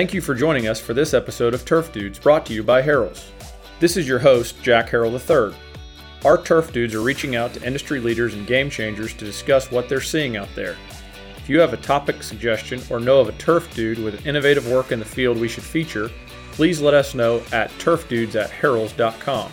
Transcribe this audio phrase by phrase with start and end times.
[0.00, 2.80] Thank you for joining us for this episode of Turf Dudes brought to you by
[2.80, 3.30] Harrell's.
[3.80, 5.54] This is your host, Jack Harrell III.
[6.24, 9.90] Our Turf Dudes are reaching out to industry leaders and game changers to discuss what
[9.90, 10.74] they're seeing out there.
[11.36, 14.90] If you have a topic suggestion or know of a turf dude with innovative work
[14.90, 16.10] in the field we should feature,
[16.52, 19.52] please let us know at turfdudes at.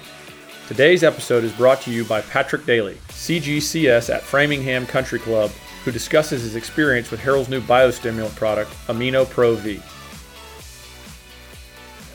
[0.70, 5.52] Today's episode is brought to you by Patrick Daly, CGCS at Framingham Country Club,
[5.84, 9.82] who discusses his experience with Harrell's new biostimulant product, Amino Pro V.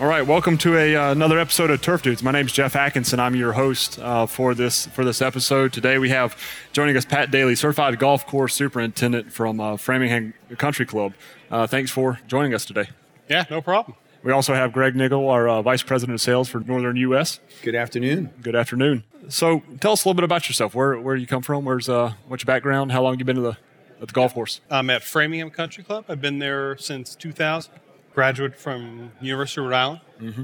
[0.03, 2.25] All right, welcome to a, uh, another episode of Turf Dudes.
[2.25, 3.21] My name is Jeff Atkinson.
[3.21, 5.73] I'm your host uh, for this for this episode.
[5.73, 6.37] Today we have
[6.73, 11.15] joining us Pat Daly, certified golf course superintendent from uh, Framingham Country Club.
[11.53, 12.89] Uh, thanks for joining us today.
[13.29, 13.97] Yeah, no problem.
[14.25, 17.39] We also have Greg Niggle, our uh, vice president of sales for Northern U.S.
[17.63, 18.31] Good afternoon.
[18.43, 19.05] Good afternoon.
[19.29, 20.75] So, tell us a little bit about yourself.
[20.75, 21.65] Where where you come from?
[21.65, 22.91] Where's uh, what's your background?
[22.91, 23.57] How long you been to the
[24.01, 24.61] at the golf course?
[24.69, 26.07] I'm at Framingham Country Club.
[26.09, 27.73] I've been there since 2000.
[28.15, 30.01] Graduate from University of Rhode Island.
[30.21, 30.43] Mm-hmm.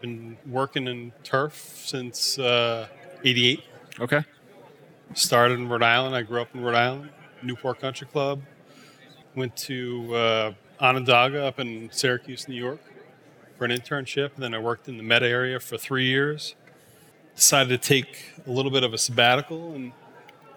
[0.00, 2.88] Been working in turf since uh,
[3.24, 3.62] '88.
[4.00, 4.24] Okay.
[5.14, 6.16] Started in Rhode Island.
[6.16, 7.10] I grew up in Rhode Island.
[7.42, 8.42] Newport Country Club.
[9.34, 12.80] Went to uh, Onondaga up in Syracuse, New York,
[13.56, 14.34] for an internship.
[14.34, 16.54] And then I worked in the Meta area for three years.
[17.36, 19.92] Decided to take a little bit of a sabbatical, and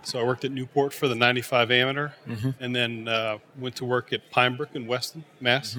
[0.01, 2.09] so I worked at Newport for the 95 amateur,
[2.59, 5.77] and then uh, went to work at Pinebrook in Weston, Mass,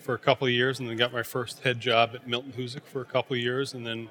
[0.00, 2.84] for a couple of years, and then got my first head job at Milton Hoosic
[2.84, 4.08] for a couple of years, and then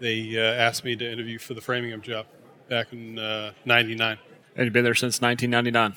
[0.00, 2.26] they uh, asked me to interview for the Framingham job
[2.68, 3.14] back in
[3.64, 4.18] '99.
[4.56, 5.94] And you've been there since 1999.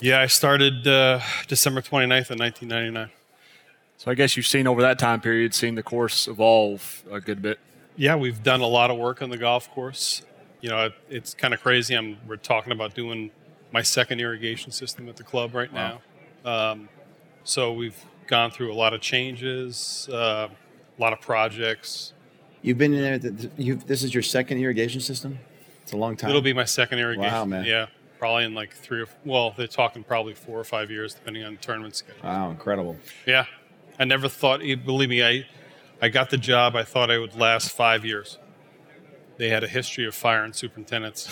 [0.00, 3.10] Yeah, I started uh, December 29th of 1999.
[3.98, 7.42] So I guess you've seen over that time period, seen the course evolve a good
[7.42, 7.58] bit.
[7.96, 10.22] Yeah, we've done a lot of work on the golf course.
[10.62, 11.94] You know, it, it's kind of crazy.
[11.94, 13.30] I'm we're talking about doing
[13.72, 16.00] my second irrigation system at the club right now.
[16.46, 16.88] Um,
[17.44, 22.14] so we've gone through a lot of changes, uh, a lot of projects.
[22.62, 23.18] You've been in there.
[23.18, 25.38] th- th- You've, this is your second irrigation system.
[25.82, 26.30] It's a long time.
[26.30, 27.32] It'll be my second irrigation.
[27.32, 27.64] Wow, man.
[27.64, 27.86] Yeah,
[28.18, 31.54] probably in like three or well, they're talking probably four or five years, depending on
[31.54, 32.22] the tournament schedule.
[32.22, 32.96] Wow, incredible.
[33.26, 33.46] Yeah,
[33.98, 34.60] I never thought.
[34.60, 35.46] Believe me, I
[36.00, 36.76] I got the job.
[36.76, 38.38] I thought I would last five years.
[39.38, 41.28] They had a history of firing superintendents,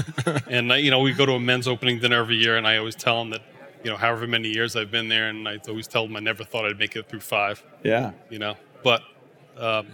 [0.48, 2.76] and uh, you know we go to a men's opening dinner every year, and I
[2.78, 3.42] always tell them that
[3.84, 6.44] you know however many years I've been there, and I always tell them I never
[6.44, 7.62] thought I'd make it through five.
[7.84, 8.12] Yeah.
[8.30, 9.02] You know, but
[9.56, 9.88] um,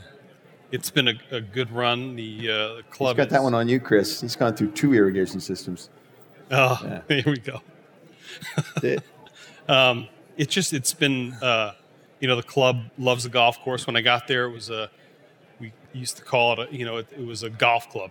[0.70, 2.16] it's been a, a good run.
[2.16, 4.20] The, uh, the He's club got that one on you, Chris.
[4.20, 5.90] He's gone through two irrigation systems.
[6.50, 7.00] Oh, Yeah.
[7.22, 7.60] here we go.
[8.82, 9.02] It.
[9.66, 11.72] Um, it's just it's been uh,
[12.20, 13.86] you know the club loves the golf course.
[13.86, 14.90] When I got there, it was a
[15.58, 18.10] we used to call it a, you know it, it was a golf club.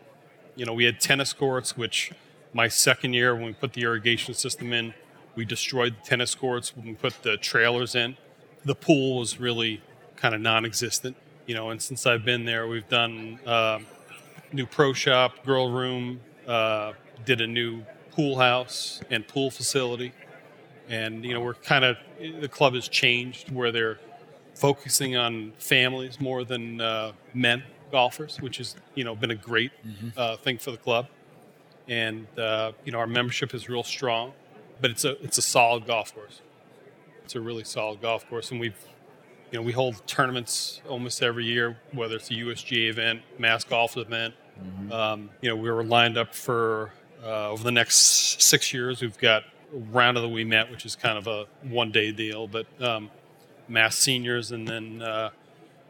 [0.55, 2.11] You know we had tennis courts, which
[2.53, 4.95] my second year when we put the irrigation system in,
[5.35, 8.17] we destroyed the tennis courts when we put the trailers in.
[8.65, 9.81] The pool was really
[10.15, 11.15] kind of non-existent.
[11.45, 13.85] You know, and since I've been there, we've done um
[14.51, 16.93] new pro shop, girl room, uh,
[17.25, 20.13] did a new pool house and pool facility
[20.89, 21.97] and you know we're kind of
[22.41, 23.99] the club has changed where they're
[24.55, 29.71] focusing on families more than uh, men golfers, which has you know been a great
[30.17, 31.07] uh, thing for the club.
[31.87, 34.33] And uh, you know our membership is real strong,
[34.83, 36.41] but it's a it's a solid golf course.
[37.23, 38.77] It's a really solid golf course, and we've
[39.49, 43.95] you know we hold tournaments almost every year, whether it's a USGA event, mass golf
[43.95, 44.33] event.
[44.91, 46.91] Um, you know we were lined up for
[47.23, 49.01] uh, over the next six years.
[49.01, 52.45] We've got round of the we met, which is kind of a one day deal,
[52.45, 53.09] but um,
[53.69, 55.29] mass seniors, and then uh,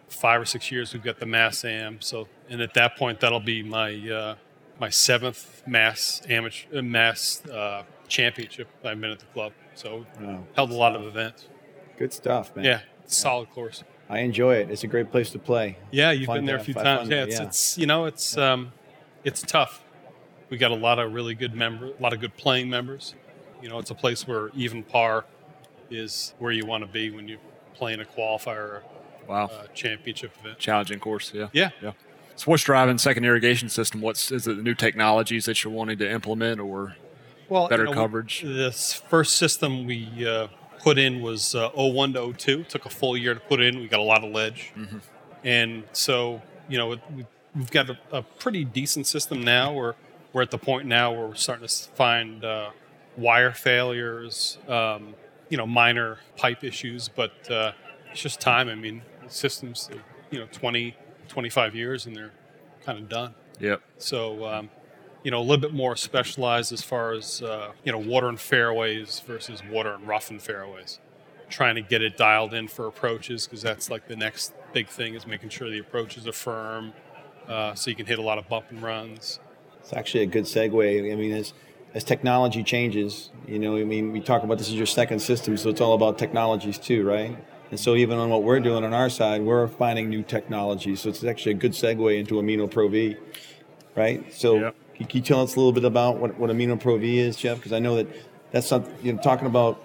[0.07, 1.99] five or six years we've got the mass am.
[1.99, 4.35] So, and at that point, that'll be my uh,
[4.79, 9.53] my seventh mass amateur uh, mass uh, championship I've been at the club.
[9.75, 10.43] So, Wow.
[10.55, 11.47] held a lot of events.
[11.97, 12.65] Good stuff, man.
[12.65, 13.83] Yeah, it's a solid course.
[14.09, 14.69] I enjoy it.
[14.69, 15.77] It's a great place to play.
[15.91, 17.09] Yeah, you've Fun been there a few times.
[17.09, 17.43] Yeah, it's, yeah.
[17.43, 18.71] it's you know it's um,
[19.23, 19.81] it's tough.
[20.49, 23.15] We got a lot of really good members, a lot of good playing members.
[23.61, 25.25] You know, it's a place where even par
[25.89, 27.39] is where you want to be when you're
[27.73, 28.83] playing a qualifier or
[29.27, 29.45] Wow.
[29.63, 30.59] a championship event.
[30.59, 31.47] Challenging course, yeah.
[31.53, 31.93] Yeah, Yeah.
[32.35, 34.01] So what's driving second irrigation system?
[34.01, 36.95] What's is it the new technologies that you're wanting to implement or
[37.49, 38.41] well, Better you know, coverage.
[38.41, 40.47] This first system we uh,
[40.79, 42.63] put in was uh, 01 to 02.
[42.63, 43.79] Took a full year to put in.
[43.79, 44.97] We got a lot of ledge, Mm-hmm.
[45.43, 47.25] and so you know we-
[47.55, 49.71] we've got a, a pretty decent system now.
[49.73, 49.93] We're
[50.31, 52.71] we're at the point now where we're starting to find uh,
[53.17, 55.13] wire failures, um,
[55.49, 57.73] you know, minor pipe issues, but uh,
[58.11, 58.67] it's just time.
[58.69, 59.89] I mean, systems,
[60.31, 60.95] you know, 20,
[61.33, 62.31] 25 years, and they're
[62.85, 63.33] kind of done.
[63.59, 63.81] Yep.
[63.97, 64.69] So, um,
[65.23, 68.39] you know, a little bit more specialized as far as, uh, you know, water and
[68.39, 70.99] fairways versus water and rough and fairways.
[71.49, 75.13] trying to get it dialed in for approaches because that's like the next big thing
[75.13, 76.93] is making sure the approaches are firm,
[77.47, 79.39] uh, so you can hit a lot of bump and runs.
[79.79, 81.11] It's actually a good segue.
[81.11, 81.53] I mean, as
[81.93, 85.55] as technology changes, you know, I mean, we talk about this is your second system,
[85.57, 87.37] so it's all about technologies too, right?
[87.73, 91.01] And so even on what we're doing on our side, we're finding new technologies.
[91.01, 93.15] So it's actually a good segue into Amino Pro V,
[93.95, 94.31] right?
[94.31, 94.75] So Yep.
[94.93, 97.57] can you tell us a little bit about what, what Amino Pro V is, Jeff?
[97.57, 98.05] Because I know that
[98.51, 99.83] that's something, you know, talking about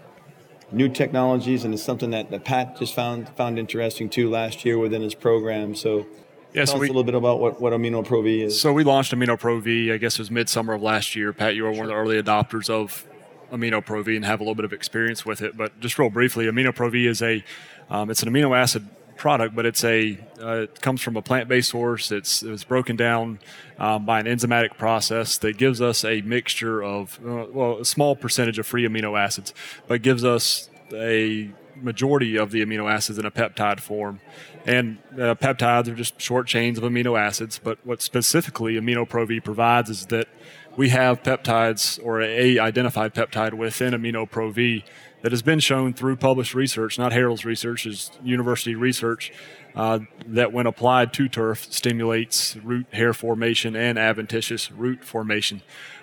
[0.70, 4.76] new technologies and it's something that, that Pat just found found interesting too last year
[4.76, 5.74] within his program.
[5.74, 6.06] So
[6.52, 8.60] Yeah, tell so us we, a little bit about what, what Amino Pro V is.
[8.60, 11.32] So we launched Amino Pro V, I guess it was midsummer of last year.
[11.32, 13.06] Pat, you were one of the early adopters of
[13.50, 15.56] Amino Pro V and have a little bit of experience with it.
[15.56, 17.42] But just real briefly, Amino Pro V is a,
[17.90, 18.86] um, it's an amino acid
[19.16, 22.12] product, but it's a, uh, it comes from a plant-based source.
[22.12, 23.40] It's it was broken down
[23.78, 28.14] um, by an enzymatic process that gives us a mixture of, uh, well, a small
[28.16, 29.52] percentage of free amino acids,
[29.86, 34.20] but gives us a majority of the amino acids in a peptide form.
[34.66, 37.60] And uh, peptides are just short chains of amino acids.
[37.62, 40.28] But what specifically Amino Pro V provides is that
[40.76, 44.84] we have peptides or a identified peptide within Amino Pro V
[45.22, 49.32] that has been shown through published research, not Harrell's research, is university research,
[49.74, 55.62] uh, that when applied to turf stimulates root hair formation and adventitious root formation.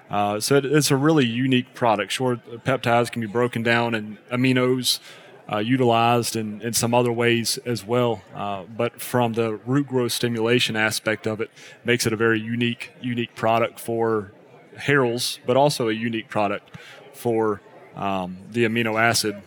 [0.09, 2.11] Uh, so it, it's a really unique product.
[2.11, 4.99] Sure, peptides can be broken down and aminos
[5.51, 8.21] uh, utilized in, in some other ways as well.
[8.33, 11.49] Uh, but from the root growth stimulation aspect of it,
[11.83, 14.31] makes it a very unique unique product for
[14.77, 16.71] Harrell's, but also a unique product
[17.13, 17.61] for
[17.95, 19.41] um, the amino acid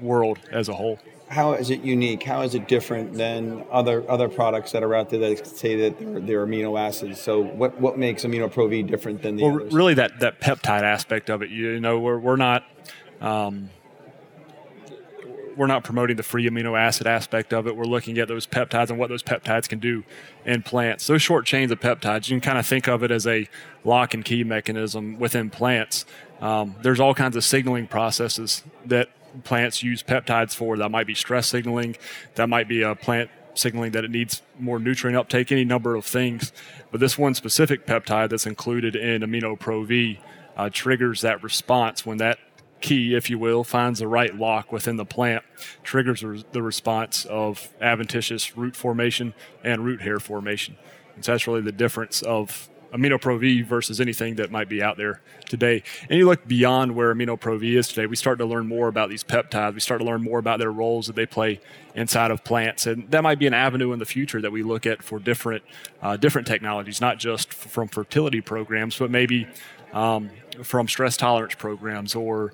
[0.00, 0.98] world as a whole.
[1.28, 2.22] how is it unique?
[2.22, 5.98] How is it different than other other products that are out there that say that
[5.98, 7.20] they're, they're amino acids?
[7.20, 9.72] So what what makes Amino Pro V different than the Well, others?
[9.72, 12.64] really, that, that peptide aspect of it, you know, we're, we're not.
[13.20, 13.70] Um,
[15.56, 17.76] we're not promoting the free amino acid aspect of it.
[17.76, 20.04] We're looking at those peptides and what those peptides can do
[20.46, 21.06] in plants.
[21.06, 23.46] Those short chains of peptides, you can kind of think of it as a
[23.84, 26.06] lock and key mechanism within plants.
[26.40, 29.10] Um, there's all kinds of signaling processes that
[29.44, 30.76] plants use peptides for.
[30.76, 31.96] That might be stress signaling,
[32.34, 36.04] that might be a plant signaling that it needs more nutrient uptake, any number of
[36.04, 36.52] things.
[36.90, 40.20] But this one specific peptide that's included in Amino Pro V
[40.56, 42.38] uh, triggers that response when that
[42.80, 45.44] key, if you will, finds the right lock within the plant,
[45.82, 50.76] triggers the- response of adventitious root formation and root hair formation.
[51.14, 54.82] And so that's really the difference of Amino Pro V versus anything that might be
[54.82, 55.82] out there today.
[56.08, 58.88] And you look beyond where Amino Pro V is today, we start to learn more
[58.88, 59.74] about these peptides.
[59.74, 61.60] We start to learn more about their roles that they play
[61.94, 62.86] inside of plants.
[62.86, 65.62] And that might be an avenue in the future that we look at for different,
[66.02, 69.46] uh, different technologies, not just from fertility programs, but maybe
[69.92, 70.30] um,
[70.62, 72.52] from stress tolerance programs or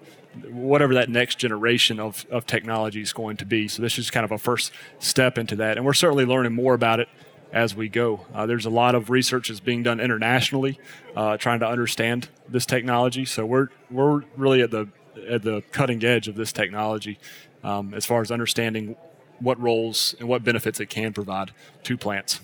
[0.51, 3.69] whatever that next generation of, of technology is going to be.
[3.69, 5.77] So this is kind of a first step into that.
[5.77, 7.09] And we're certainly learning more about it
[7.53, 8.27] as we go.
[8.35, 10.79] Uh, there's a lot of research that's being done internationally,
[11.15, 13.25] uh, trying to understand this technology.
[13.25, 14.89] So we're we're really at the
[15.29, 17.19] at the cutting edge of this technology
[17.65, 18.97] um, as far as understanding
[19.39, 21.53] what roles and what benefits it can provide
[21.85, 22.41] to plants.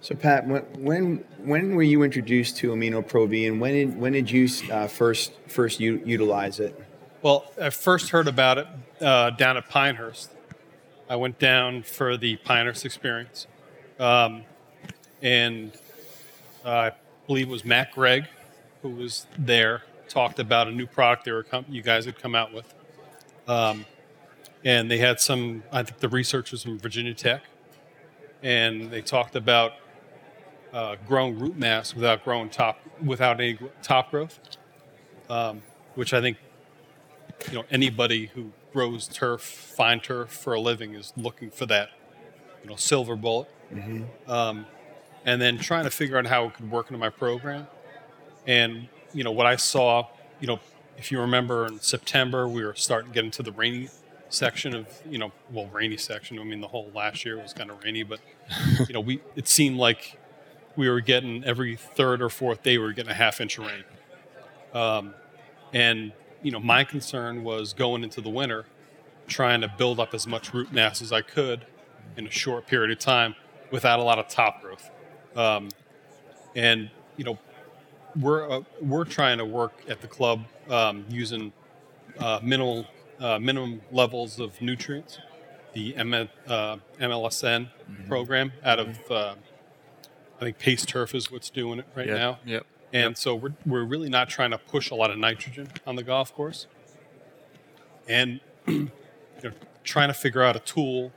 [0.00, 3.98] So Pat, when when when were you introduced to Amino Pro V, and when did
[3.98, 6.78] when did you uh, first first u- utilize it?
[7.22, 8.66] Well, I first heard about it
[9.00, 10.30] uh, down at Pinehurst.
[11.08, 13.46] I went down for the Pinehurst experience,
[13.98, 14.42] um,
[15.22, 15.72] and
[16.64, 16.92] uh, I
[17.26, 18.26] believe it was Matt Gregg
[18.82, 19.82] who was there.
[20.08, 22.72] Talked about a new product they were com- you guys had come out with,
[23.48, 23.86] um,
[24.64, 25.62] and they had some.
[25.72, 27.42] I think the researchers from Virginia Tech,
[28.42, 29.72] and they talked about
[30.74, 34.38] uh, growing root mass without growing top without any top growth,
[35.30, 35.62] um,
[35.94, 36.36] which I think
[37.48, 41.90] you know anybody who grows turf, fine turf for a living is looking for that,
[42.62, 43.48] you know, silver bullet.
[44.26, 44.66] Um,
[45.24, 47.66] and then trying to figure out how it could work into my program.
[48.46, 50.08] And you know what I saw,
[50.40, 50.60] you know,
[50.96, 53.88] if you remember in September we were starting to get into the rainy
[54.28, 56.38] section of you know well rainy section.
[56.38, 58.20] I mean the whole last year was kind of rainy, but
[58.88, 60.18] you know we it seemed like
[60.76, 63.66] we were getting every third or fourth day we were getting a half inch of
[63.66, 63.84] rain.
[64.74, 65.14] Um,
[65.72, 66.12] and
[66.42, 68.66] you know, my concern was going into the winter,
[69.26, 71.64] trying to build up as much root mass as I could
[72.16, 73.34] in a short period of time
[73.70, 74.90] without a lot of top growth.
[75.36, 75.68] Um,
[76.54, 77.38] and you know,
[78.18, 81.52] we're uh, we're trying to work at the club um, using
[82.18, 82.86] uh, minimal
[83.20, 85.18] uh, minimum levels of nutrients,
[85.72, 87.68] the M- uh, MLSN
[88.08, 89.34] program out of uh,
[90.36, 92.38] I think Pace Turf is what's doing it right now.
[92.44, 92.66] Yep.
[92.92, 96.04] And so we're, we're really not trying to push a lot of nitrogen on the
[96.04, 96.68] golf course.
[98.08, 98.90] And you
[99.42, 99.50] know,
[99.82, 101.12] trying to figure out a tool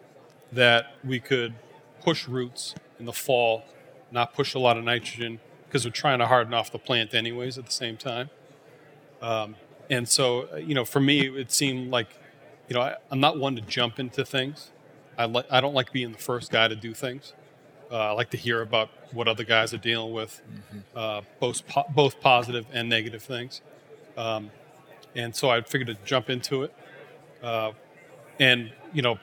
[0.52, 1.54] that we could
[2.02, 3.64] push roots in the fall,
[4.12, 7.58] not push a lot of nitrogen because we're trying to harden off the plant anyways
[7.58, 8.30] at the same time.
[9.22, 9.56] Um,
[9.90, 12.10] and so, uh, you know, for me, it seemed like,
[12.68, 14.72] you know, I, I'm not one to jump into things.
[15.18, 17.34] I like I don't like being the first guy to do things.
[17.92, 20.42] Uh, I like to hear about what other guys are dealing with,
[20.96, 23.62] uh, both po- both positive and negative things.
[24.18, 24.52] Um,
[25.16, 26.74] and so I figured to jump into it.
[27.42, 27.72] Uh,
[28.40, 29.18] and you know,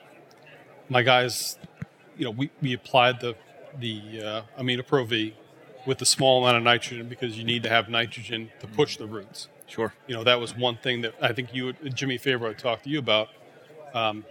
[0.89, 1.57] my guys,
[2.17, 3.35] you know, we, we applied the
[3.77, 5.35] the uh, Amino Pro V
[5.85, 9.05] with a small amount of nitrogen because you need to have nitrogen to push the
[9.05, 9.49] roots.
[9.67, 9.93] Sure.
[10.07, 12.99] You know, that was one thing that I think you, Jimmy Favreau, talked to you
[12.99, 13.29] about.
[13.93, 14.25] Um,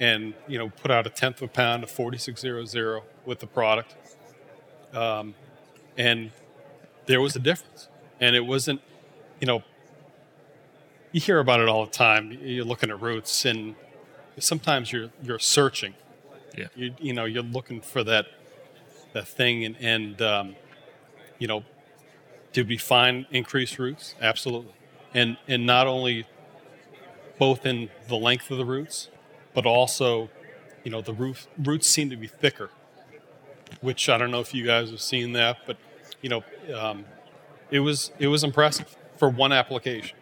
[0.00, 3.94] and you know, put out a tenth of a pound of 4600 with the product.
[4.92, 5.34] Um,
[5.96, 6.32] and
[7.06, 7.88] there was a difference.
[8.20, 8.80] And it wasn't,
[9.40, 9.62] you know,
[11.12, 12.32] you hear about it all the time.
[12.42, 13.74] You're looking at roots, and
[14.38, 15.94] sometimes you're you're searching.
[16.56, 16.66] Yeah.
[16.74, 18.26] You you know you're looking for that
[19.12, 20.56] that thing, and and um,
[21.38, 21.64] you know,
[22.52, 24.14] did we find increased roots?
[24.20, 24.72] Absolutely,
[25.14, 26.26] and and not only
[27.38, 29.08] both in the length of the roots,
[29.54, 30.30] but also,
[30.84, 32.70] you know, the roof, roots seem to be thicker,
[33.80, 35.76] which I don't know if you guys have seen that, but
[36.20, 36.44] you know,
[36.74, 37.04] um,
[37.70, 40.16] it was it was impressive for one application.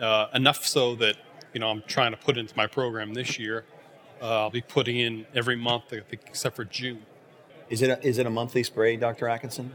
[0.00, 1.16] Uh, enough so that
[1.52, 3.64] you know I'm trying to put into my program this year.
[4.22, 7.02] Uh, I'll be putting in every month, I think, except for June.
[7.68, 9.28] Is it a, is it a monthly spray, Dr.
[9.28, 9.74] Atkinson?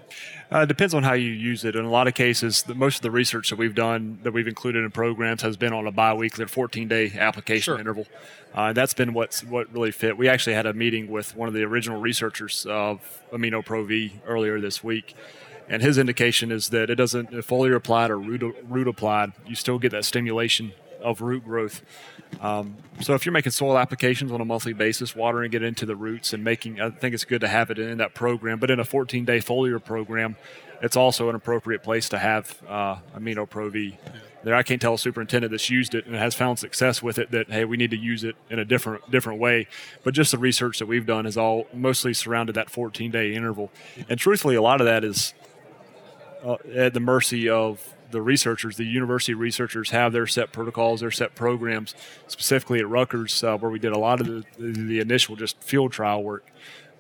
[0.54, 1.76] Uh, it depends on how you use it.
[1.76, 4.48] In a lot of cases, the, most of the research that we've done that we've
[4.48, 7.80] included in programs has been on a biweekly or 14 day application Sure.
[7.80, 8.06] interval.
[8.54, 10.16] Uh, that's been what's what really fit.
[10.16, 14.22] We actually had a meeting with one of the original researchers of Amino Pro V
[14.28, 15.16] earlier this week,
[15.68, 19.56] and his indication is that it doesn't if foliar applied or root, root applied, you
[19.56, 21.82] still get that stimulation of root growth.
[22.42, 25.96] Um, so if you're making soil applications on a monthly basis, watering it into the
[25.96, 28.60] roots and making, I think it's good to have it in that program.
[28.60, 30.36] But in a 14-day foliar program,
[30.82, 33.98] it's also an appropriate place to have uh, Amino Pro V.
[34.44, 37.32] There, I can't tell a superintendent that's used it and has found success with it
[37.32, 39.68] that hey, we need to use it in a different different way.
[40.04, 43.72] But just the research that we've done is all mostly surrounded that 14-day interval,
[44.08, 45.34] and truthfully, a lot of that is
[46.46, 48.78] uh, at the mercy of the researchers.
[48.78, 51.94] The university researchers have their set protocols, their set programs.
[52.28, 55.92] Specifically at Rutgers, uh, where we did a lot of the, the initial just field
[55.92, 56.46] trial work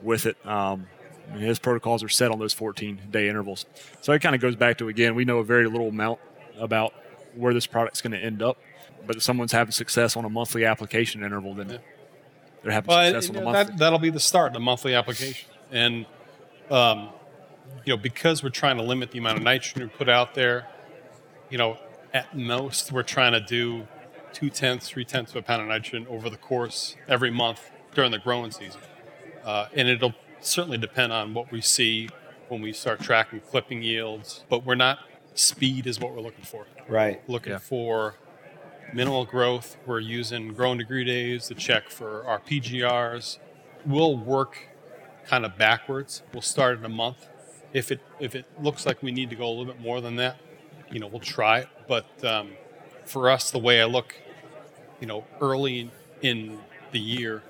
[0.01, 0.37] with it.
[0.45, 0.87] Um,
[1.31, 3.65] and his protocols are set on those 14 day intervals.
[4.01, 6.19] So it kind of goes back to again, we know a very little amount
[6.57, 6.93] about
[7.35, 8.57] where this product's going to end up.
[9.05, 11.79] But if someone's having success on a monthly application interval, then
[12.63, 13.63] they're having Well, success it- on the monthly.
[13.73, 15.47] that, that'll be the start, the monthly application.
[15.71, 16.05] And,
[16.71, 17.09] um,
[17.85, 20.65] you know, because we're trying to limit the amount of nitrogen we put out there,
[21.49, 21.77] you know,
[22.13, 23.87] at most we're trying to do
[24.33, 28.11] two tenths, three tenths of a pound of nitrogen over the course every month during
[28.11, 28.81] the growing season.
[29.43, 32.09] Uh, and it'll certainly depend on what we see
[32.49, 34.43] when we start tracking clipping yields.
[34.49, 34.99] But we're not,
[35.33, 37.21] speed is what we're looking for Right.
[37.29, 37.59] looking Yeah.
[37.59, 38.15] for
[38.93, 39.77] minimal growth.
[39.85, 43.39] We're using growing degree days to check for our PGRs.
[43.85, 44.69] We'll work
[45.25, 46.23] kind of backwards.
[46.33, 47.27] We'll start in a month.
[47.73, 50.15] If it if it looks like we need to go a little bit more than
[50.17, 50.37] that,
[50.91, 51.67] you know, we'll try it.
[51.87, 52.51] But um,
[53.05, 54.15] for us, the way I look,
[54.99, 55.91] you know, early
[56.21, 56.59] in
[56.91, 57.43] the year,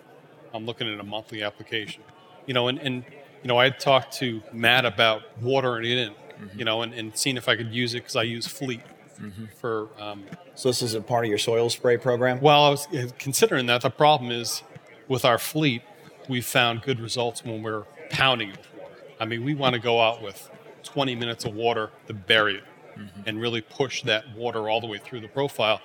[0.53, 2.03] I'm looking at a monthly application.
[2.45, 3.03] You know, and, and
[3.43, 6.13] you know, I had talked to Matt about watering it in,
[6.55, 8.81] you know, and, and seeing if I could use it because I use Fleet
[9.59, 10.23] for um,
[10.55, 12.39] So this is a part of your soil spray program?
[12.39, 13.81] well, I was uh, considering that.
[13.81, 14.63] The problem is
[15.07, 15.81] with our fleet,
[16.29, 18.95] we've found good results when we're pounding it with water.
[19.19, 20.49] I mean, we want to go out with
[20.83, 22.63] 20 minutes of water to bury it
[23.25, 25.81] and really push that water all the way through the profile.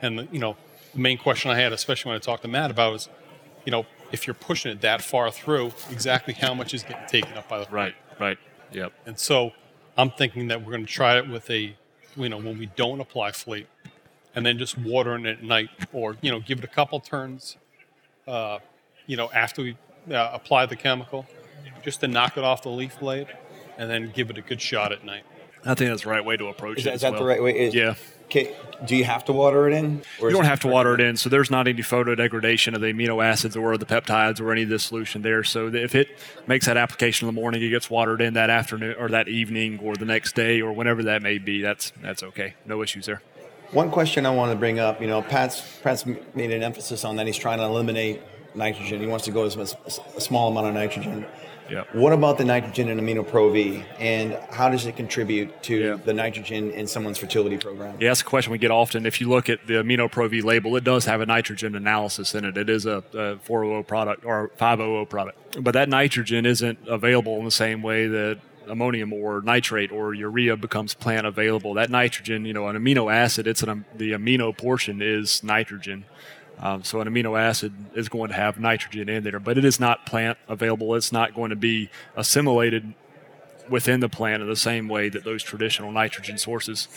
[0.00, 0.56] And, the, you know,
[0.94, 3.08] the main question I had, especially when I talked to Matt about, was,
[3.64, 7.36] you know, if you're pushing it that far through, exactly how much is getting taken
[7.36, 8.38] up by the right, right.
[8.72, 8.92] Yep.
[9.06, 9.52] and so
[9.96, 11.74] I'm thinking that we're going to try it with a,
[12.16, 13.66] you know, when we don't apply fleet,
[14.34, 17.56] and then just watering it at night, or you know, give it a couple turns,
[18.28, 18.60] uh,
[19.06, 19.76] you know, after we
[20.10, 21.26] uh, apply the chemical,
[21.82, 23.26] just to knock it off the leaf blade,
[23.76, 25.24] and then give it a good shot at night.
[25.68, 26.88] I think that's the right way to approach Is it.
[26.88, 27.20] that, as is that well.
[27.20, 27.58] the right way?
[27.58, 27.94] Is, Yeah.
[28.24, 30.02] Okay, do you have to water it in?
[30.20, 32.88] You don't have to water it in, so there's not any photo degradation of the
[32.88, 35.42] amino acids or the peptides or any of the solution there.
[35.42, 36.08] So if it
[36.46, 39.78] makes that application in the morning, it gets watered in that afternoon or that evening
[39.82, 41.62] or the next day or whenever that may be.
[41.62, 42.52] That's that's okay.
[42.66, 43.22] No issues there.
[43.70, 47.16] One question I want to bring up, you know, Pat's Pat's made an emphasis on
[47.16, 48.20] that he's trying to eliminate
[48.54, 49.00] nitrogen.
[49.00, 51.24] He wants to go to a small amount of nitrogen.
[51.70, 51.84] Yeah.
[51.92, 55.94] What about the nitrogen in Amino Pro V, and how does it contribute to Yeah.
[56.04, 57.96] the nitrogen in someone's fertility program?
[58.00, 59.04] Yeah, that's a question we get often.
[59.06, 62.34] If you look at the Amino Pro V label, it does have a nitrogen analysis
[62.34, 62.56] in it.
[62.56, 67.44] It is a, a 400 product or 500 product, but that nitrogen isn't available in
[67.44, 71.74] the same way that ammonium or nitrate or urea becomes plant available.
[71.74, 76.04] That nitrogen, you know, an amino acid, it's an, the amino portion is nitrogen.
[76.60, 79.78] Um, so an amino acid is going to have nitrogen in there, but it is
[79.78, 80.94] not plant available.
[80.94, 82.94] It's not going to be assimilated
[83.68, 86.88] within the plant in the same way that those traditional nitrogen sources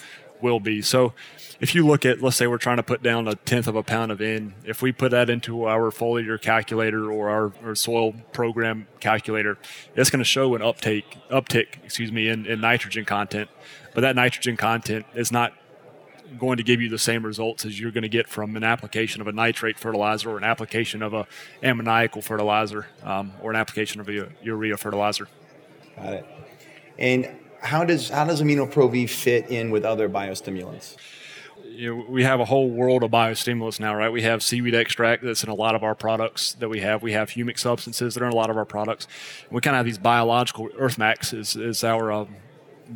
[0.41, 0.81] will be.
[0.81, 1.13] So
[1.59, 3.83] if you look at, let's say we're trying to put down a tenth of a
[3.83, 8.87] pound of N, if we put that into our foliar calculator or our, soil program
[8.99, 9.57] calculator,
[9.95, 13.49] it's going to show an uptake, uptick, excuse me, in, in nitrogen content.
[13.93, 15.53] But that nitrogen content is not
[16.37, 19.21] going to give you the same results as you're going to get from an application
[19.21, 21.27] of a nitrate fertilizer or an application of a
[21.63, 25.27] ammoniacal fertilizer um, or an application of a urea fertilizer.
[25.95, 26.25] Got it.
[26.97, 27.29] And
[27.61, 30.97] how does how does Amino Pro V fit in with other biostimulants?
[31.73, 34.11] you know, we have a whole world of biostimulants now, right?
[34.11, 37.01] We have seaweed extract that's in a lot of our products that we have.
[37.01, 39.07] We have humic substances that are in a lot of our products.
[39.49, 40.69] We kind of have these biological.
[40.69, 42.35] Earthmax is, is our um,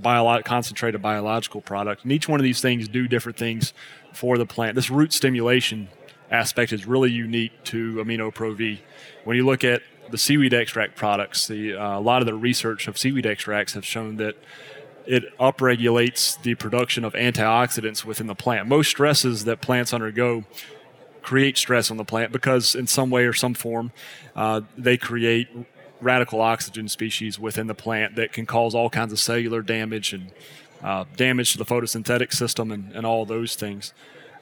[0.01, 3.73] bio- concentrated biological product, and each one of these things do different things
[4.13, 4.75] for the plant.
[4.75, 5.89] This root stimulation
[6.31, 8.81] aspect is really unique to Amino Pro V.
[9.23, 12.87] When you look at the seaweed extract products, the, uh, a lot of the research
[12.87, 14.35] of seaweed extracts have shown that
[15.05, 18.67] it upregulates the production of antioxidants within the plant.
[18.67, 20.43] Most stresses that plants undergo
[21.21, 23.91] create stress on the plant because, in some way or some form,
[24.35, 25.47] uh, they create
[26.05, 30.31] radical oxygen species within the plant that can cause all kinds of cellular damage and
[30.83, 33.93] uh, damage to the photosynthetic system and, and all those things.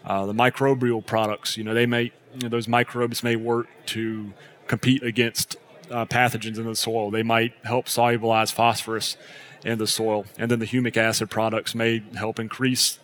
[0.05, 4.33] Uh, the microbial products, you know, they may you know, those microbes may work to
[4.67, 5.55] compete against
[5.89, 7.09] uh, pathogens in the soil.
[7.09, 9.15] They might help solubilize phosphorus
[9.63, 12.99] in the soil, and then the humic acid products may help increase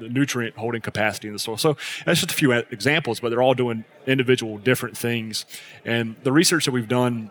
[0.00, 1.58] the nutrient holding capacity in the soil.
[1.58, 5.44] So that's just a few examples, but they're all doing individual different things.
[5.84, 7.30] And the research that we've done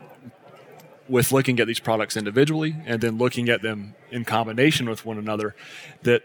[1.10, 5.18] with looking at these products individually and then looking at them in combination with one
[5.18, 5.56] another,
[6.04, 6.24] that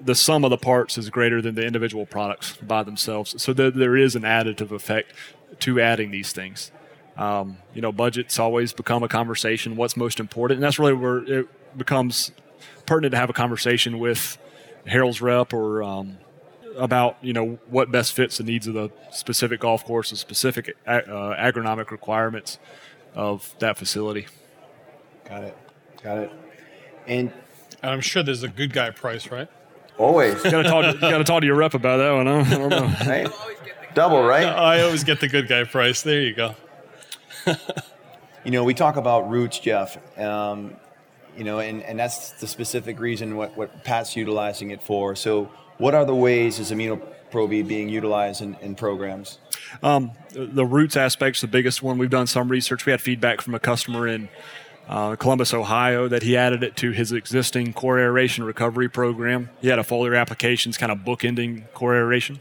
[0.00, 3.40] the sum of the parts is greater than the individual products by themselves.
[3.42, 5.12] So there is an additive effect
[5.60, 6.70] to adding these things.
[7.16, 9.74] Um, you know, budgets always become a conversation.
[9.74, 12.30] What's most important, and that's really where it becomes
[12.86, 14.38] pertinent to have a conversation with
[14.86, 16.18] Harrell's rep or um,
[16.76, 20.76] about you know what best fits the needs of the specific golf course, the specific
[20.86, 22.60] uh, agronomic requirements
[23.14, 24.26] of that facility.
[25.28, 25.56] Got it.
[26.02, 26.32] Got it.
[27.06, 27.32] And
[27.82, 29.48] And I'm sure there's a good guy price, right?
[29.98, 31.00] always, got to talk.
[31.00, 32.26] Got to talk to your rep about that one.
[32.26, 32.54] Huh?
[32.54, 32.94] I don't know.
[33.06, 33.28] right?
[33.94, 34.46] Double, right?
[34.46, 36.02] I always get the good guy price.
[36.02, 36.54] There you go.
[38.44, 39.98] You know, we talk about roots, Jeff.
[40.18, 40.76] Um,
[41.36, 45.14] you know, and, and that's the specific reason what, what Pat's utilizing it for.
[45.16, 49.38] So, what are the ways is Amino Pro V being utilized in, in programs?
[49.82, 51.98] Um, the, roots aspect's the biggest one.
[51.98, 52.86] We've done some research.
[52.86, 54.28] We had feedback from a customer in
[54.88, 59.50] uh, Columbus, Ohio, that he added it to his existing core aeration recovery program.
[59.60, 62.40] He had a foliar applications kind of bookending core aeration,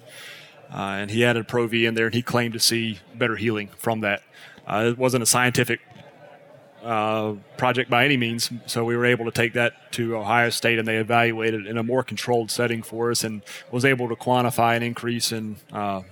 [0.71, 3.69] uh, and he added Pro V in there, and he claimed to see better healing
[3.77, 4.21] from that.
[4.65, 5.81] Uh, it wasn't a scientific
[6.83, 8.49] uh, project by any means.
[8.65, 11.77] So we were able to take that to Ohio State, and they evaluated it in
[11.77, 16.03] a more controlled setting for us, and was able to quantify an increase in uh,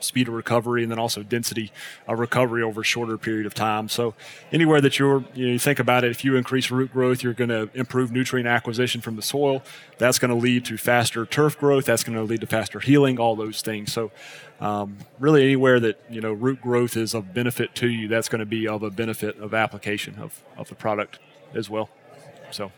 [0.00, 1.72] speed of recovery and then also density
[2.06, 3.88] of recovery over a shorter period of time.
[3.88, 4.14] So
[4.52, 7.34] anywhere that you're, you, know, you think about it, if you increase root growth, you're
[7.34, 9.62] going to improve nutrient acquisition from the soil.
[9.98, 11.84] That's going to lead to faster turf growth.
[11.84, 13.18] That's going to lead to faster healing.
[13.18, 13.92] All those things.
[13.92, 14.10] So
[14.60, 18.40] um, really anywhere that you know root growth is of benefit to you, that's going
[18.40, 21.18] to be of a benefit of application of, of the product
[21.54, 21.88] as well.
[22.50, 22.70] So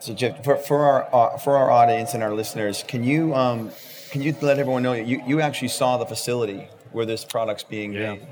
[0.00, 3.70] So, Jeff, for, for our uh, for our audience and our listeners, can you um,
[4.10, 7.92] can you let everyone know you, you actually saw the facility where this product's being
[7.92, 8.14] Yeah.
[8.14, 8.26] made,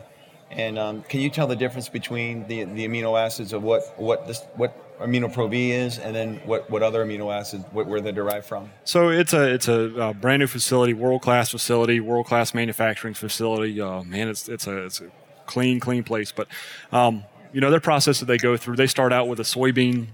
[0.51, 4.27] and um, can you tell the difference between the the amino acids of what what
[4.27, 8.01] this what amino pro V is, and then what, what other amino acids what, where
[8.01, 8.71] they're derived from?
[8.85, 13.15] So it's a it's a uh, brand new facility, world class facility, world class manufacturing
[13.15, 13.81] facility.
[13.81, 15.07] Uh, man, it's it's a it's a
[15.47, 16.33] clean clean place.
[16.33, 16.49] But
[16.93, 18.77] um, you know their process that they go through.
[18.77, 20.09] They start out with a soybean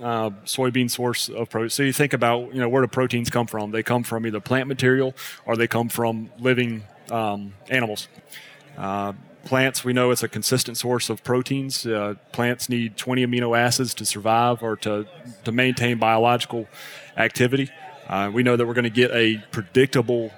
[0.00, 1.70] uh, soybean source of protein.
[1.70, 3.70] So you think about you know where do proteins come from?
[3.70, 5.14] They come from either plant material
[5.46, 8.08] or they come from living um, animals.
[8.76, 9.12] Uh,
[9.44, 11.86] plants, we know it's a consistent source of proteins.
[11.86, 15.06] Uh, plants need 20 amino acids to survive or to,
[15.44, 16.68] to maintain biological
[17.16, 17.70] activity.
[18.06, 20.32] Uh, we know that we're going to get a predictable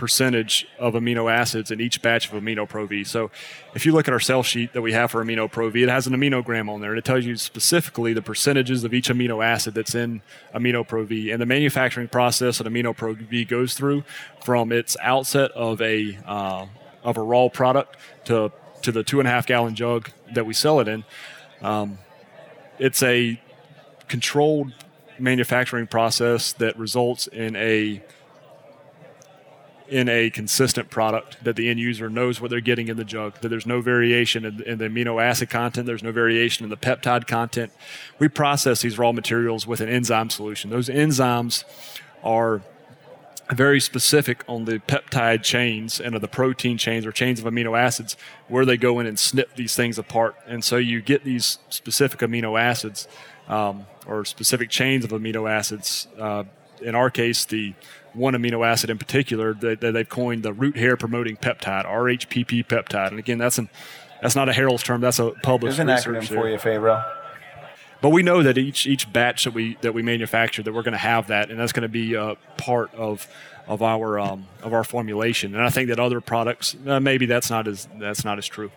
[0.00, 3.04] percentage of amino acids in each batch of Amino Pro V.
[3.04, 3.30] So
[3.74, 5.90] if you look at our cell sheet that we have for Amino Pro V, it
[5.90, 9.44] has an aminogram on there and it tells you specifically the percentages of each amino
[9.44, 10.22] acid that's in
[10.54, 11.30] Amino Pro V.
[11.30, 14.02] And the manufacturing process that Amino Pro V goes through
[14.42, 16.64] from its outset of a uh,
[17.04, 18.50] of a raw product to
[18.82, 21.04] to the two and a half gallon jug that we sell it in,
[21.60, 21.98] um,
[22.78, 23.38] it's a
[24.08, 24.72] controlled
[25.18, 28.02] manufacturing process that results in a
[29.90, 33.34] in a consistent product that the end user knows what they're getting in the jug,
[33.40, 36.76] that there's no variation in, in, the amino acid content, there's no variation in the
[36.76, 37.72] peptide content.
[38.18, 40.70] We process these raw materials with an enzyme solution.
[40.70, 41.64] Those enzymes
[42.22, 42.62] are
[43.50, 47.76] very specific on the peptide chains and of the protein chains or chains of amino
[47.76, 50.36] acids where they go in and snip these things apart.
[50.46, 53.08] And so you get these specific amino acids
[53.48, 56.06] um, or specific chains of amino acids.
[56.16, 56.44] Uh,
[56.80, 57.74] in our case, the
[58.14, 62.66] one amino acid in particular that, that they've coined the root hair promoting peptide, RHPP
[62.66, 63.08] peptide.
[63.08, 63.68] And again, that's an
[64.22, 65.00] that's not a Harrell's term.
[65.00, 67.02] That's a published There's an acronym for you, Favreau.
[68.02, 70.92] But we know that each each batch that we that we manufacture that we're going
[70.92, 73.26] to have that, and that's going to be a part of
[73.66, 75.54] of our um, of our formulation.
[75.54, 78.70] And I think that other products uh, maybe that's not as that's not as true.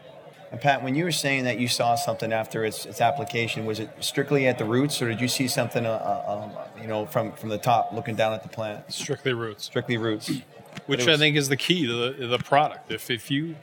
[0.53, 3.79] And Pat, when you were saying that you saw something after its, its application, was
[3.79, 7.07] it strictly at the roots, or did you see something, uh, uh, um, you know,
[7.07, 8.93] from, from the top, looking down at the plant?
[8.93, 9.63] Strictly roots.
[9.63, 10.29] Strictly roots.
[10.85, 12.91] Which was, I think is the key to the, the product.
[12.91, 13.55] If, if you,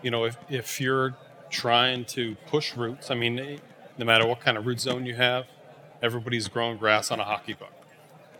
[0.00, 1.16] you know, if, if you're
[1.50, 3.58] trying to push roots, I mean,
[3.98, 5.46] no matter what kind of root zone you have,
[6.00, 7.72] everybody's growing grass on a hockey puck,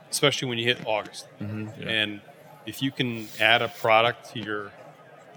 [0.09, 1.26] especially when you hit August.
[1.40, 1.88] Mm-hmm, yeah.
[1.88, 2.20] And
[2.64, 4.70] if you can add a product to your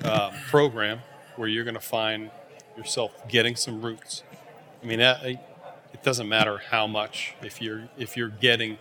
[0.03, 0.99] um, program
[1.39, 2.29] where you're going to find
[2.75, 4.23] yourself getting some roots.
[4.83, 5.39] I mean, it
[6.03, 8.77] doesn't matter how much if you're if you're getting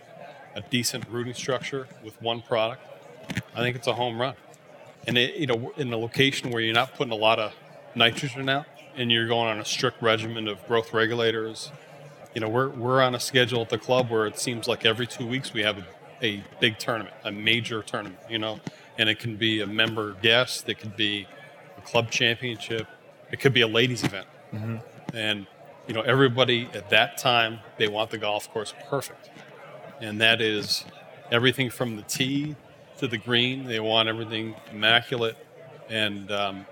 [0.55, 2.81] a decent rooting structure with one product.
[3.55, 4.35] I think it's a home run,
[5.07, 7.53] and it, you know, in a location where you're not putting a lot of
[7.95, 11.71] nitrogen out, and you're going on a strict regimen of growth regulators.
[12.35, 15.07] You know, we're we're on a schedule at the club where it seems like every
[15.07, 15.85] two weeks we have a,
[16.21, 18.19] a big tournament, a major tournament.
[18.29, 18.59] You know,
[18.97, 21.25] and it can be a member guest, it could be
[21.79, 22.87] a club championship.
[23.31, 24.27] It could be a ladies event.
[24.53, 24.77] Mm-hmm.
[25.15, 25.47] And,
[25.87, 29.29] you know, everybody at that time, they want the golf course perfect.
[30.01, 30.85] And that is
[31.31, 32.55] everything from the tee
[32.97, 33.65] to the green.
[33.65, 35.37] They want everything immaculate.
[35.89, 36.65] And, um,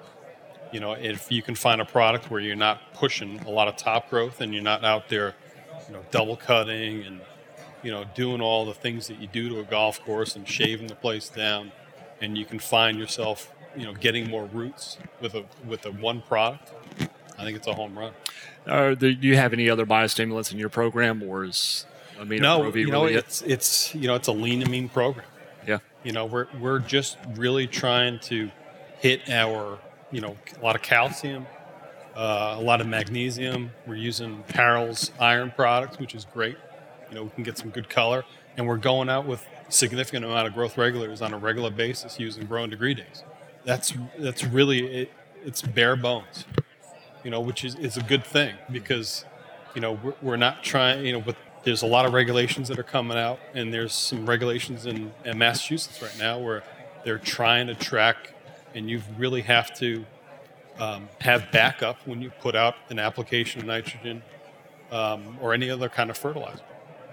[0.71, 3.77] you know, if you can find a product where you're not pushing a lot of
[3.77, 5.35] top growth and you're not out there,
[5.87, 7.21] you know, double cutting and,
[7.83, 10.87] you know, doing all the things that you do to a golf course and shaving
[10.87, 11.71] the place down,
[12.19, 16.21] and you can find yourself you know getting more roots with a with a one
[16.21, 16.73] product,
[17.37, 18.13] I think it's a home run.
[18.65, 21.85] Uh, do you have any other biostimulants in your program, or is
[22.17, 22.75] amino no?
[22.75, 23.51] You know, really it's it?
[23.51, 25.27] it's you know it's a lean amine program.
[25.65, 25.79] Yeah.
[26.03, 28.49] You know, we're we're just really trying to
[28.99, 29.77] hit our
[30.11, 31.45] you know a lot of calcium,
[32.15, 33.71] uh, a lot of magnesium.
[33.85, 36.57] We're using Harrell's iron products, which is great.
[37.09, 38.25] You know, we can get some good color,
[38.57, 42.45] and we're going out with significant amount of growth regulators on a regular basis using
[42.45, 43.23] growing degree days
[43.67, 45.11] that's that's really it,
[45.45, 46.45] it's bare bones,
[47.23, 49.25] you know, which is, is a good thing because
[49.75, 52.79] you know we're, we're not trying, you know, but there's a lot of regulations that
[52.79, 56.63] are coming out, and there's some regulations in, in Massachusetts right now where
[57.03, 58.33] they're trying to track,
[58.73, 60.05] and you really have to
[60.79, 64.23] um, have backup when you put out an application of nitrogen
[64.93, 66.63] um, or any other kind of fertilizer.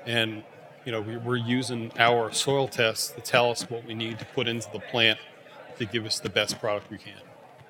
[0.07, 0.45] And
[0.85, 4.25] you know, we, we're using our soil tests to tell us what we need to
[4.27, 5.19] put into the plant
[5.79, 7.15] to give us the best product we can.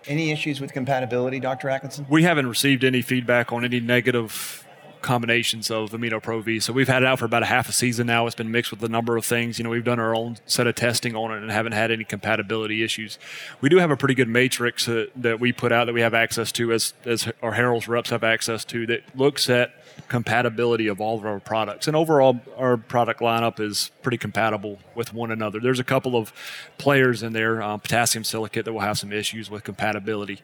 [0.07, 1.71] Any issues with compatibility, Dr.
[1.71, 2.07] Atkinson?
[2.09, 4.65] We haven't received any feedback on any negative
[5.05, 6.59] combinations of Amino Pro V.
[6.61, 8.27] So we've had it out for about a half a season now.
[8.27, 9.59] It's been mixed with a number of things.
[9.59, 12.05] You know, we've done our own set of testing on it and haven't had any
[12.05, 13.19] compatibility issues.
[13.61, 16.15] We do have a pretty good matrix uh, that we put out that we have
[16.15, 19.75] access to as as our Harrell's reps have access to that looks at
[20.09, 21.87] compatibility of all of our products.
[21.87, 25.61] And overall, our product lineup is pretty compatible with one another.
[25.61, 26.33] There's a couple of
[26.79, 30.41] players in there, um, potassium silicate, that will have some issues with compatibility.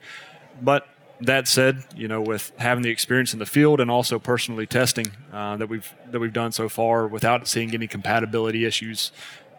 [0.60, 0.88] But
[1.20, 5.12] that said, you know, with having the experience in the field and also personally testing
[5.32, 9.12] uh, that we've that we've done so far, without seeing any compatibility issues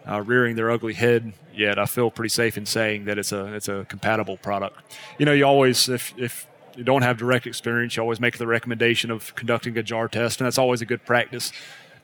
[0.10, 3.54] uh, rearing their ugly head yet, I feel pretty safe in saying that it's a
[3.54, 4.82] it's a compatible product.
[5.20, 8.48] You know, you always if if you don't have direct experience, you always make the
[8.48, 11.52] recommendation of conducting a jar test, and that's always a good practice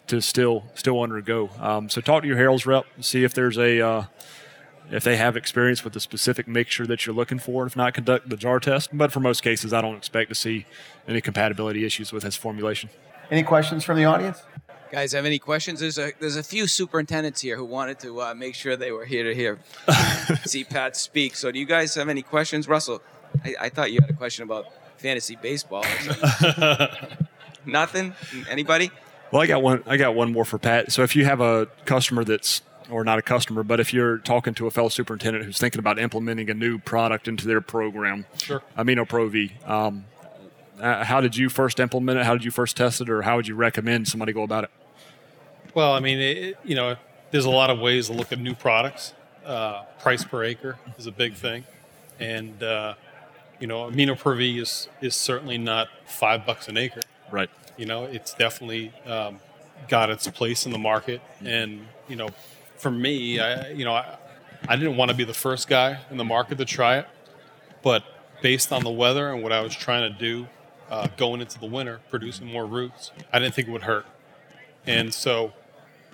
[0.08, 1.50] to still still undergo.
[1.60, 4.04] Um, so talk to your Harrell's rep, see if there's a uh,
[4.90, 7.66] if they have experience with the specific mixture that you're looking for.
[7.66, 8.90] If not, conduct the jar test.
[8.94, 10.66] But for most cases, I don't expect to see
[11.08, 12.90] any compatibility issues with this formulation.
[13.30, 14.42] Any questions from the audience?
[14.90, 15.82] Guys, have any questions?
[15.82, 19.06] There's a there's a few superintendents here who wanted to uh, make sure they were
[19.06, 19.60] here to hear
[20.46, 21.36] see Pat speak.
[21.36, 23.02] So, do you guys have any questions, Russell?
[23.44, 24.66] I, I thought you had a question about
[24.98, 25.84] fantasy baseball.
[25.84, 27.18] Or something.
[27.66, 28.14] Nothing?
[28.50, 28.92] Anybody?
[29.32, 29.84] Well, I got one.
[29.86, 30.92] I got one more for Pat.
[30.92, 34.54] So, if you have a customer that's, or not a customer, but if you're talking
[34.54, 38.62] to a fellow superintendent who's thinking about implementing a new product into their program, Sure.
[38.78, 40.06] Amino Pro V, um,
[40.80, 42.26] uh, how did you first implement it?
[42.26, 44.70] How did you first test it, or how would you recommend somebody go about it?
[45.74, 46.96] Well, I mean, it, you know,
[47.32, 49.14] there's a lot of ways to look at new products.
[49.46, 51.66] Uh, price per acre is a big thing,
[52.20, 52.94] and uh,
[53.60, 57.02] you know, Amino Pro V is is certainly not five bucks an acre.
[57.32, 57.50] Right.
[57.78, 59.40] You know, it's definitely um,
[59.88, 62.30] got its place in the market, and you know,
[62.78, 64.18] for me, I you know, I,
[64.68, 67.08] I didn't want to be the first guy in the market to try it,
[67.84, 68.04] but
[68.42, 70.48] based on the weather and what I was trying to do,
[70.90, 74.06] uh, going into the winter, producing more roots, I didn't think it would hurt,
[74.86, 75.54] and so,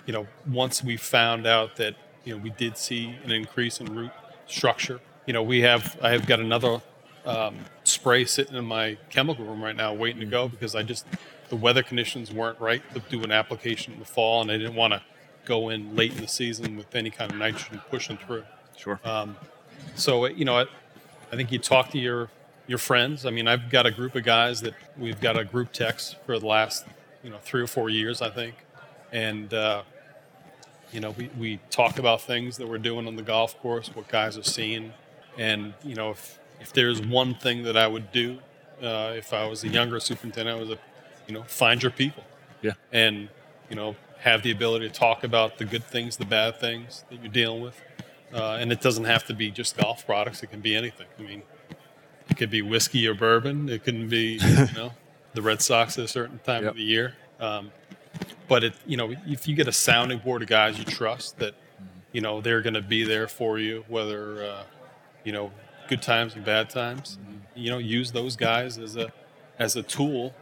[0.06, 3.94] you know, once we found out that you know we did see an increase in
[3.94, 4.10] root
[4.46, 6.82] structure, you know, we have I have got another
[7.26, 11.06] um, spray sitting in my chemical room right now, waiting to go because I just
[11.50, 14.76] the weather conditions weren't right to do an application in the fall, and I didn't
[14.76, 15.02] want to
[15.44, 18.44] go in late in the season with any kind of nitrogen pushing through.
[18.76, 19.00] Sure.
[19.96, 20.66] So you know, I,
[21.32, 22.30] I think you talk to your
[22.66, 23.26] your friends.
[23.26, 26.38] I mean, I've got a group of guys that we've got a group text for
[26.38, 26.86] the last
[27.22, 28.56] you know three or four years, I think,
[29.12, 29.82] and uh,
[30.92, 34.08] you know we, we talk about things that we're doing on the golf course, what
[34.08, 34.92] guys are seeing,
[35.38, 38.38] and you know if if there's one thing that I would do
[38.82, 40.78] uh, if I was a younger superintendent, I was a
[41.26, 42.24] you know find your people
[42.62, 42.72] yeah.
[42.92, 43.28] and
[43.70, 47.20] you know have the ability to talk about the good things, the bad things that
[47.22, 47.80] you're dealing with.
[48.32, 51.06] Uh, and it doesn't have to be just golf products; it can be anything.
[51.18, 51.42] I mean,
[52.28, 53.68] it could be whiskey or bourbon.
[53.68, 54.92] It can be you know
[55.34, 56.72] the Red Sox at a certain time Yep.
[56.72, 57.14] of the year.
[57.40, 57.70] Um,
[58.48, 61.54] but it you know if you get a sounding board of guys you trust that
[62.12, 64.62] you know they're going to be there for you, whether uh,
[65.24, 65.50] you know
[65.88, 67.18] good times and bad times.
[67.54, 69.12] You know, use those guys as a
[69.58, 70.34] as a tool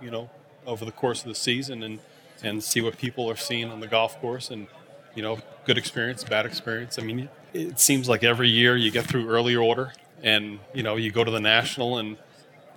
[0.00, 0.30] you know,
[0.66, 1.98] over the course of the season and
[2.42, 4.68] and see what people are seeing on the golf course and
[5.14, 6.98] you know, good experience, bad experience.
[6.98, 10.96] I mean, it seems like every year you get through early order and you know,
[10.96, 12.16] you go to the national and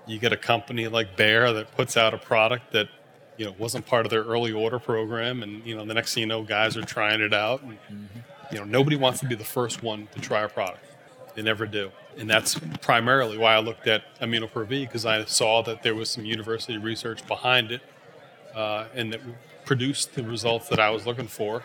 [0.07, 2.89] you get a company like Bayer that puts out a product that
[3.37, 6.21] you know wasn't part of their early order program and you know the next thing
[6.21, 7.77] you know guys are trying it out and
[8.51, 10.85] you know nobody wants to be the first one to try a product
[11.35, 15.23] they never do and that's primarily why i looked at Amino Pro V because i
[15.25, 17.81] saw that there was some university research behind it
[18.55, 19.21] uh, and that
[19.65, 21.63] produced the results that i was looking for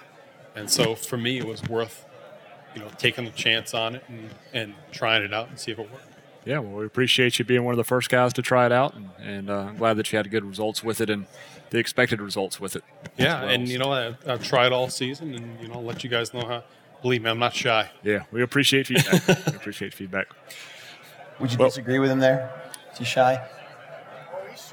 [0.54, 2.04] and so for me it was worth
[2.74, 5.78] you know taking the chance on it and, and trying it out and see if
[5.78, 6.04] it worked
[6.44, 8.94] Yeah, well, we appreciate you being one of the first guys to try it out,
[8.94, 11.26] and, and uh, glad that you had good results with it and
[11.70, 12.84] the expected results with it.
[13.16, 13.50] yeah well.
[13.50, 16.32] and you know I, i've tried all season and you know I'll let you guys
[16.32, 16.62] know how
[17.06, 19.28] believe me i'm not shy Yeah, we appreciate feedback.
[19.46, 20.26] we appreciate feedback.
[21.38, 22.50] Would you Well- disagree with him there?
[22.92, 23.38] Is he shy?
[24.32, 24.68] Oh, he's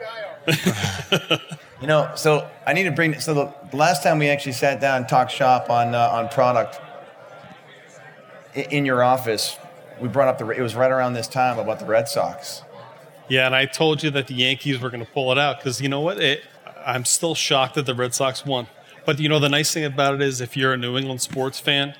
[1.29, 1.39] shy
[1.81, 3.19] you know, so I need to bring.
[3.19, 6.29] So the, the last time we actually sat down and talked shop on uh, on
[6.29, 6.79] product
[8.55, 9.57] i- in your office,
[10.01, 10.47] we brought up the.
[10.49, 12.63] It was right around this time about the Red Sox.
[13.29, 15.81] Yeah, and I told you that the Yankees were going to pull it out because
[15.81, 16.17] you know what?
[16.19, 16.41] It,
[16.85, 18.67] I'm still shocked that the Red Sox won.
[19.05, 21.59] But you know, the nice thing about it is, if you're a New England sports
[21.59, 21.95] fan,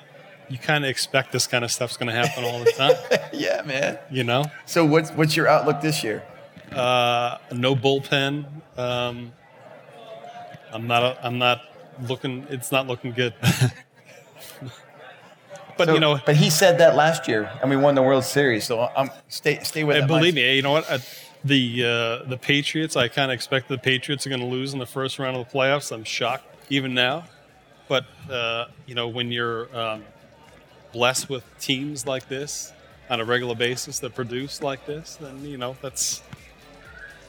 [0.48, 2.94] you kind of expect this kind of stuff's going to happen all the time.
[3.32, 3.98] yeah, man.
[4.10, 6.22] you know, So what's what's your outlook this year?
[6.72, 8.44] uh, no bullpen.
[8.76, 9.32] Um,
[10.72, 11.18] I'm not.
[11.22, 11.62] I'm not
[12.08, 12.46] looking.
[12.50, 13.32] It's not looking good.
[15.76, 18.24] but So- you know, but he said that last year, and we won the World
[18.24, 18.64] Series.
[18.64, 20.08] So I'm stay stay with And it.
[20.08, 20.88] believe me, you know what?
[20.90, 20.98] Uh,
[21.44, 21.84] the
[22.24, 22.96] uh, the Patriots.
[22.96, 25.46] I kind of expect the Patriots are going to lose in the first round of
[25.48, 25.92] the playoffs.
[25.92, 27.24] I'm shocked even now,
[27.88, 30.04] but uh, you know when you're um,
[30.94, 32.72] blessed with teams like this
[33.10, 36.22] on a regular basis that produce like this, then you know that's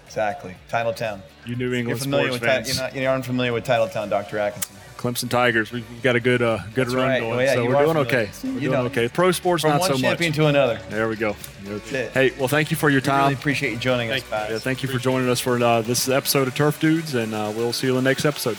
[0.06, 1.20] exactly Titletown.
[1.46, 4.38] You New You're familiar sports with Ti- fans, you're, not, you're unfamiliar with Titletown, Dr.
[4.40, 4.76] Atkinson.
[4.98, 5.72] Clemson Tigers.
[5.74, 7.20] We've got a good uh, good That's run right.
[7.20, 8.08] going, Oh, yeah, so you we're doing familiar.
[8.08, 8.32] okay.
[8.44, 9.10] We're You doing know, okay.
[9.10, 10.36] Pro sports From not one so champion much.
[10.38, 10.80] to another.
[10.90, 11.36] There we go.
[11.92, 13.34] Hey, well, thank you for your We really time.
[13.34, 14.32] appreciate you joining us, Thank you.
[14.32, 14.52] guys.
[14.52, 17.52] Yeah, thank you for joining us for uh, this episode of Turf Dudes, and uh,
[17.56, 18.58] we'll see you in the next episode.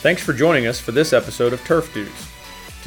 [0.00, 2.28] Thanks for joining us for this episode of Turf Dudes.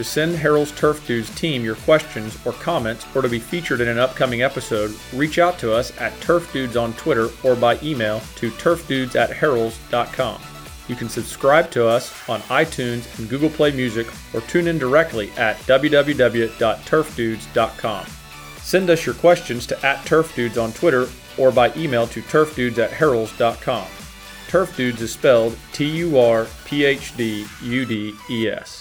[0.01, 3.87] To send Harrell's Turf Dudes team your questions or comments or to be featured in
[3.87, 8.19] an upcoming episode, reach out to us at Turf Dudes on Twitter or by email
[8.37, 10.41] to turfdudes at harrells.com.
[10.87, 15.29] You can subscribe to us on iTunes and Google Play Music or tune in directly
[15.37, 18.05] at www.turfdudes.com.
[18.57, 22.79] Send us your questions to at Turf Dudes on Twitter or by email to turfdudes
[22.79, 23.85] at harrells.com.
[24.47, 28.80] Turf Dudes is spelled T U R P H D U D E S.